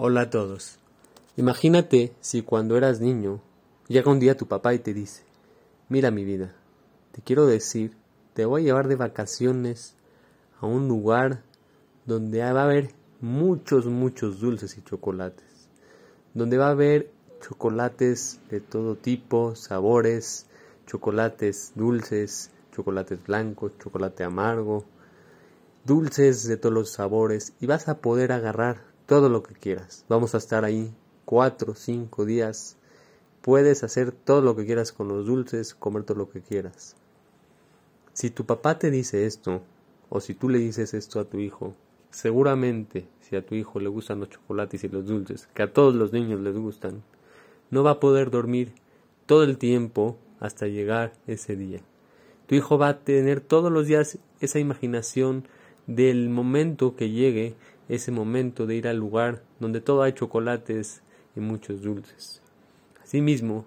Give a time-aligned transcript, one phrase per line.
[0.00, 0.78] Hola a todos.
[1.36, 3.40] Imagínate si cuando eras niño
[3.88, 5.24] llega un día tu papá y te dice,
[5.88, 6.54] mira mi vida,
[7.10, 7.96] te quiero decir,
[8.32, 9.96] te voy a llevar de vacaciones
[10.60, 11.42] a un lugar
[12.06, 15.68] donde va a haber muchos, muchos dulces y chocolates,
[16.32, 17.10] donde va a haber
[17.40, 20.46] chocolates de todo tipo, sabores,
[20.86, 24.84] chocolates dulces, chocolates blancos, chocolate amargo,
[25.84, 30.04] dulces de todos los sabores y vas a poder agarrar todo lo que quieras.
[30.10, 32.76] Vamos a estar ahí cuatro, cinco días.
[33.40, 36.94] Puedes hacer todo lo que quieras con los dulces, comer todo lo que quieras.
[38.12, 39.62] Si tu papá te dice esto,
[40.10, 41.74] o si tú le dices esto a tu hijo,
[42.10, 45.94] seguramente si a tu hijo le gustan los chocolates y los dulces, que a todos
[45.94, 47.02] los niños les gustan,
[47.70, 48.74] no va a poder dormir
[49.24, 51.80] todo el tiempo hasta llegar ese día.
[52.46, 55.48] Tu hijo va a tener todos los días esa imaginación
[55.86, 57.54] del momento que llegue
[57.88, 61.02] ese momento de ir al lugar donde todo hay chocolates
[61.34, 62.42] y muchos dulces.
[63.02, 63.64] Asimismo,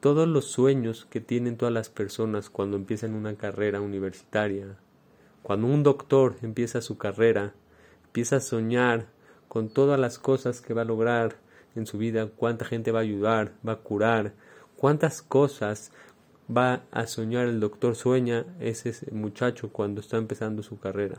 [0.00, 4.76] todos los sueños que tienen todas las personas cuando empiezan una carrera universitaria,
[5.42, 7.54] cuando un doctor empieza su carrera,
[8.04, 9.06] empieza a soñar
[9.48, 11.36] con todas las cosas que va a lograr
[11.76, 14.32] en su vida, cuánta gente va a ayudar, va a curar,
[14.76, 15.92] cuántas cosas
[16.54, 21.18] va a soñar el doctor sueña ese muchacho cuando está empezando su carrera.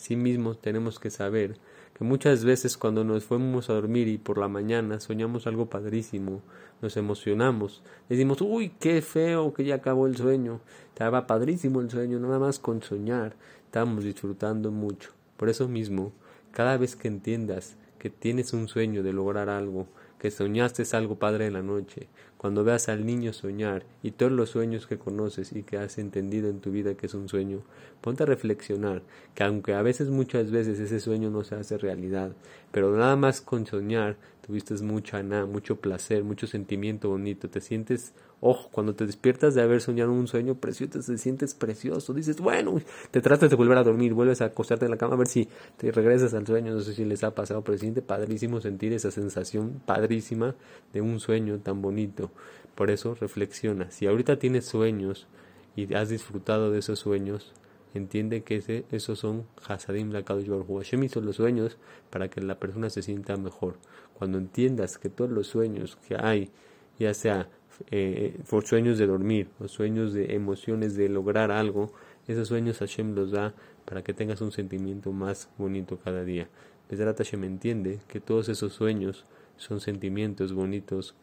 [0.00, 1.58] Asimismo, tenemos que saber
[1.92, 6.40] que muchas veces cuando nos fuimos a dormir y por la mañana soñamos algo padrísimo,
[6.80, 12.18] nos emocionamos, decimos, uy, qué feo que ya acabó el sueño, estaba padrísimo el sueño,
[12.18, 15.10] nada más con soñar, estamos disfrutando mucho.
[15.36, 16.12] Por eso mismo,
[16.50, 19.86] cada vez que entiendas que tienes un sueño de lograr algo,
[20.20, 24.50] que soñaste algo padre en la noche, cuando veas al niño soñar y todos los
[24.50, 27.62] sueños que conoces y que has entendido en tu vida que es un sueño,
[28.02, 29.02] ponte a reflexionar
[29.34, 32.32] que aunque a veces muchas veces ese sueño no se hace realidad,
[32.70, 34.16] pero nada más con soñar
[34.50, 39.62] tuviste mucha nada, mucho placer, mucho sentimiento bonito, te sientes, ojo, cuando te despiertas de
[39.62, 42.80] haber soñado un sueño precioso, te sientes precioso, dices, bueno,
[43.12, 45.48] te tratas de volver a dormir, vuelves a acostarte en la cama a ver si
[45.76, 49.12] te regresas al sueño, no sé si les ha pasado, pero siente padrísimo sentir esa
[49.12, 50.56] sensación padrísima
[50.92, 52.32] de un sueño tan bonito.
[52.74, 55.28] Por eso reflexiona, si ahorita tienes sueños
[55.76, 57.52] y has disfrutado de esos sueños,
[57.94, 61.78] entiende que ese, esos son Hasadim Lakadosh Baruj Hashem hizo los sueños
[62.10, 63.76] para que la persona se sienta mejor.
[64.14, 66.50] Cuando entiendas que todos los sueños que hay,
[66.98, 67.48] ya sea
[67.90, 71.92] eh, por sueños de dormir o sueños de emociones de lograr algo,
[72.28, 76.48] esos sueños Hashem los da para que tengas un sentimiento más bonito cada día.
[76.88, 79.24] Besrat Hashem entiende que todos esos sueños
[79.56, 81.14] son sentimientos bonitos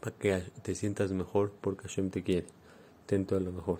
[0.00, 2.46] para que te sientas mejor porque Hashem te quiere.
[3.06, 3.78] Ten todo lo mejor.